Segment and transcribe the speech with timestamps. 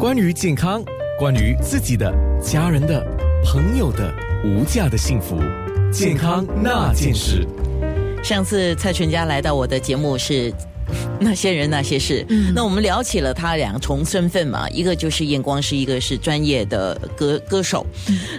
[0.00, 0.82] 关于健康，
[1.18, 2.10] 关于自己的、
[2.42, 3.06] 家人的、
[3.44, 4.10] 朋友的
[4.42, 5.38] 无价的幸福，
[5.92, 7.46] 健康那件事。
[8.24, 10.50] 上次蔡淳佳来到我的节目是。
[11.20, 17.86] 那些人那些事，嗯，那我们聊起了他两重身份嘛，一个就是验光师，一个是专业的歌歌手。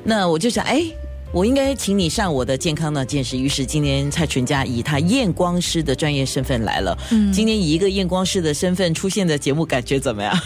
[0.03, 0.83] 那我就想，哎，
[1.31, 3.37] 我应该请你上我的健康那件事。
[3.37, 6.97] 于是今天蔡淳佳以他验光师的专业身份来了。
[7.11, 10.37] 嗯，今天以一个验光师的身份出现的节目，感觉怎么样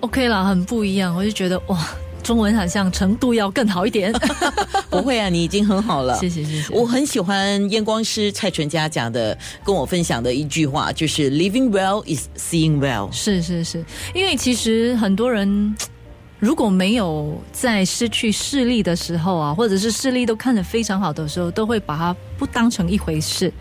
[0.00, 1.14] ？OK 啦，很不一样。
[1.14, 1.78] 我就觉得哇。
[2.22, 4.12] 中文好像程度要更好一点，
[4.90, 6.12] 不会啊，你已经很好了。
[6.18, 6.74] 谢谢谢谢。
[6.74, 13.12] 我很喜欢验光师蔡淳佳讲的，跟我分享的一句话，就是 “Living well is seeing well”。
[13.12, 15.76] 是是是，因为其实很多人
[16.40, 23.52] 如果没有在失去视力的时候啊，或者是视力都看得非常好的时候，都会把它不当成一回事。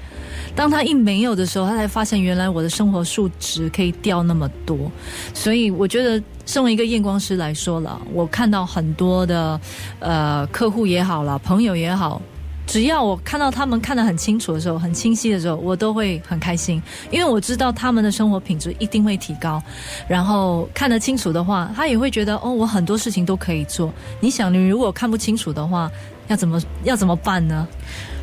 [0.56, 4.90] 当他一没有的时候，他才发现原来我的生活数值可以掉那么多。
[5.34, 9.60] 所以我觉得，身为一个验光师来说了，我看到很多的
[10.00, 12.22] 呃客户也好了，朋友也好，
[12.66, 16.82] 只要我看到他们看得很清楚的时候，很清晰的时候，我都会很开心，
[17.12, 19.62] 因为我知道他们的生活品质一定会提高。
[20.08, 23.94] 然后看得清楚的话，他也会觉得哦，我很多事情都可以做。
[24.22, 25.92] 你想，你如果看不清楚的话，
[26.28, 27.68] 要怎么要怎么办呢？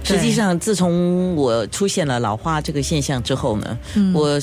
[0.04, 3.78] 实际上，自从我出现了老花这个现象之后呢，
[4.12, 4.40] 我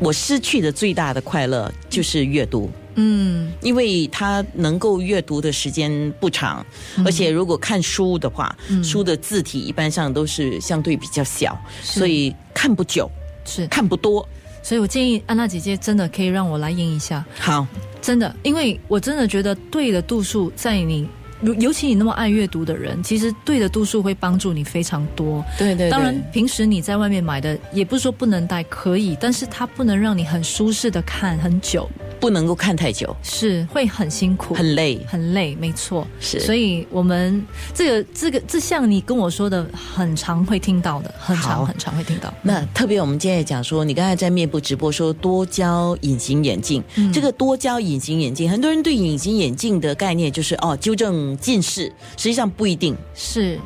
[0.00, 2.68] 我失去的最大的快乐就是阅读。
[2.96, 6.66] 嗯，因为他能够阅读的时间不长，
[7.06, 13.08] 而且如果看书的话，书的字体一般上都是相对比较小，所以看不久，
[13.44, 14.28] 是看不多。
[14.62, 17.24] 所以我建议安娜姐姐真的可以让我来验一下。
[17.38, 17.64] 好，
[18.02, 21.08] 真的，因为我真的觉得对的度数在你。
[21.42, 25.44] 尤尤其你那么爱阅读的人，其实对的度数会帮助你非常多。
[25.58, 31.88] 对对，当然平时你在外面买的，也不是说不能戴，可以，但是它不能让你很舒适的看很久。
[32.20, 36.06] 不能够看太久，是会很辛苦，很累，很累，没错。
[36.20, 42.32] 是，所以我们这个这个这像你跟我说的，很常会听到的，很常很常会听到。
[42.42, 51.86] 那特别我们今天也讲说，你刚才在面部直播说多焦隐形眼镜，这个多焦隐形眼镜，很多人对隐形眼镜的概念就是哦，纠正近视，
[52.16, 52.94] 实际上不一定。
[53.14, 53.58] 是。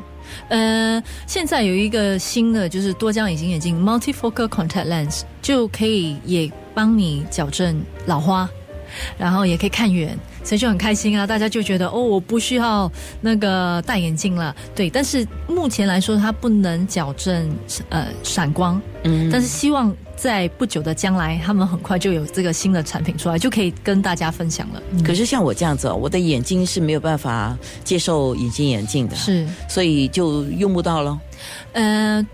[0.49, 8.49] 呃，现在有一个新的就是多焦隐形眼镜 （multifocal contact lens），就可以也帮你矫正老花，
[9.17, 11.25] 然后也可以看远，所以就很开心啊！
[11.25, 12.91] 大家就觉得哦，我不需要
[13.21, 14.55] 那个戴眼镜了。
[14.73, 17.49] 对，但是目前来说，它不能矫正
[17.89, 19.93] 呃闪光，嗯，但是希望。
[20.17, 24.81] 在不久的将来，他们很快就有这个新的产品出来，就可以跟大家分享了。
[25.03, 31.19] 可是像我这样子，我的眼睛是没有办法接受隐形眼镜的，是，所以就用不到了。
[31.73, 32.25] 呃，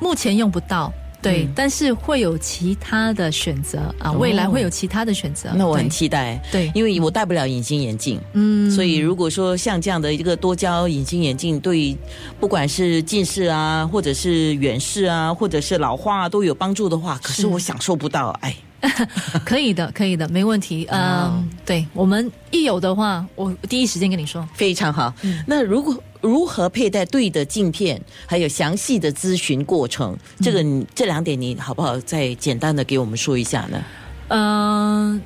[0.00, 0.92] 目前用不到。
[1.20, 5.50] 对，但是会有其他的选择啊，未来会有其他的选择。
[5.56, 11.96] 那我很期待，对，因为我戴不了隐形眼镜，嗯，所以如果说像这样的一个多焦隐形眼镜，对
[12.38, 18.54] 不管是近视啊，或者是远视啊，或者是老花都有帮助的话，可是我享受不到，哎。
[19.44, 20.86] 可以的，可以的，没问题。
[20.90, 25.12] 嗯，对我们一有的话，我第一时间跟你说，非常好。
[25.46, 33.84] 那如果如何佩戴对的镜片，还有详细的咨询过程，这个这两点你好不好再简单的给我们说一下呢？
[34.28, 35.20] 嗯。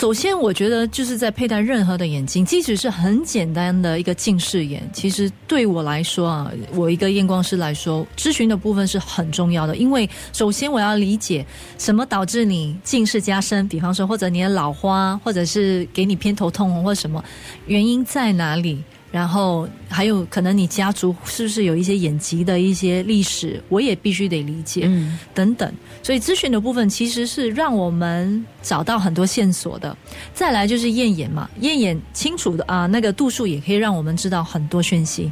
[0.00, 9.76] 首先，我觉得就是在佩戴任何的眼镜，即使是很简单的一个近视眼，其实对我来说啊，我一个验光师来说，咨询的部分是很重要的。
[9.76, 11.44] 因为首先我要理解
[11.76, 17.22] 什么导致你近视加深，比方说或者你的老花，或者是给你偏头痛或者什么
[17.66, 18.82] 原因在哪里。
[19.10, 25.72] 然后还有可能你家族是不是有一些眼疾的一些历史，我也必须得理解，嗯，等等。
[26.02, 29.96] 所以咨询的部分其实是让我们找到很多线索的。
[30.32, 35.30] 再来就是验眼嘛，验眼清楚的啊，那个度数也可以让我们知道很多讯息。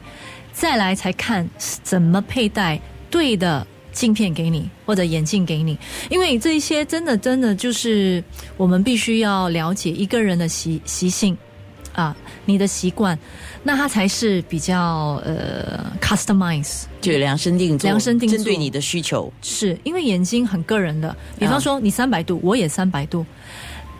[0.52, 1.48] 再来才看
[1.84, 5.78] 怎么佩戴对的镜片给你或者眼镜给你，
[6.10, 8.22] 因为这一些真的真的就是
[8.56, 11.36] 我们必须要了解一个人的习习性
[11.98, 13.18] 啊，你的习惯。
[13.64, 19.30] 那它才是比较呃，customize，就量身定做，量身定做，针对你的需求。
[19.42, 23.26] 是因为眼睛很个人的，比方说你三百度，我也三百度，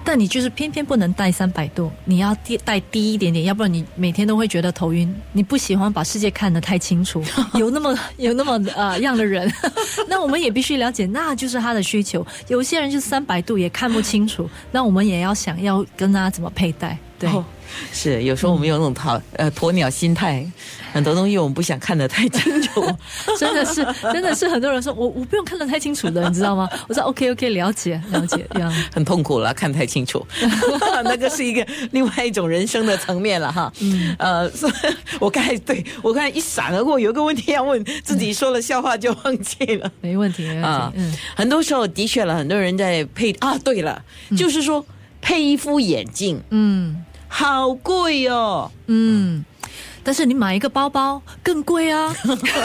[0.05, 5.13] 但你就是偏偏不能戴三百度，你要低戴低一点点，要不然你每天都会觉得头晕。
[5.33, 7.21] 你不喜欢把世界看得太清楚，
[7.59, 9.53] 有那么有那么呃样的人，
[10.07, 12.25] 那我们也必须了解，那就是他的需求。
[12.47, 16.97] 有些人就三百度也看不清楚，那我们也要想要跟他怎么佩戴。
[17.19, 17.29] 对，
[17.93, 20.47] 是有时候我们有那种鸵呃鸵鸟心态，
[20.93, 22.81] 很多东西我们不想看得太清楚，
[23.39, 26.69] 真的是真的是很多人说我我不用看得太清楚的，你知道吗？
[26.89, 30.25] 我说 OK OK 了解了解这样， 很痛苦了，看太清楚，
[31.05, 33.73] 那个是一个另外一种人生的层面了哈。
[33.81, 34.73] 嗯，呃，所以
[35.19, 40.93] 我刚才对我刚才一闪而过，有个问题要问，自己说了笑话就忘记了，没问题啊。
[40.95, 44.01] 嗯，很多时候的确了，很多人在配啊，对了，
[44.37, 44.85] 就是说
[45.21, 47.05] 配一副眼镜，嗯。
[47.29, 49.45] 好贵哦，嗯，
[50.03, 52.15] 但是你买一个包包更贵啊，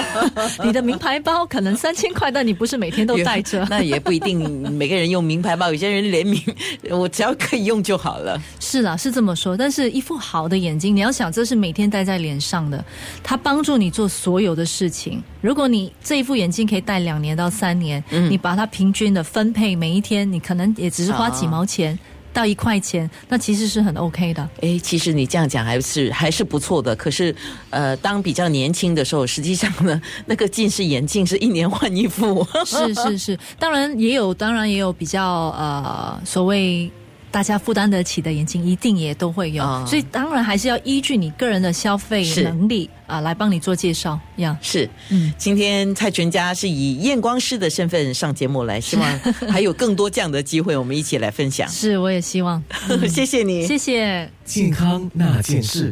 [0.64, 4.42] 你的名牌包可能三千块，但你不是每天都带着， 那也不一定。
[4.72, 6.42] 每个人用名牌包，有些人联名，
[6.90, 8.42] 我只要可以用就好了。
[8.60, 9.56] 是啦，是这么说。
[9.56, 12.84] 但是一副好的眼镜，你要想，这是每天戴在脸上的，
[13.22, 15.22] 它帮助你做所有的事情。
[15.42, 22.00] 如果你这一副眼镜可以戴两年到三年，你把它平均的分配，每一天你可能也只是花几毛钱。
[22.34, 24.50] 到一块钱，那其实是很 OK 的。
[24.62, 26.96] 哎，其实你这样讲还是还是不错的。
[26.96, 27.34] 可是，
[27.70, 32.46] 呃，当比较年轻的时候，实际上呢， 那个近视眼镜是一年换一副。
[32.66, 35.24] 是是是，当然也有，当然也有比较
[35.58, 36.92] 呃所谓。
[37.34, 44.20] 大家负担得起的眼镜一定也都会有，所以当然还是要依据你个人的消费能力啊来帮你做介绍。
[44.36, 49.20] 呀，是，嗯，今天蔡全家是以验光师的身份上节目来，希望
[49.50, 51.68] 还有更多这样的机会，我们一起来分享。
[51.68, 52.64] 是，我也希望。
[53.10, 54.30] 谢谢你，谢谢。
[54.46, 55.92] 健康那件事。